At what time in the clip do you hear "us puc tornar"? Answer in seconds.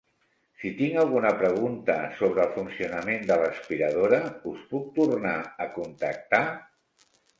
4.53-5.35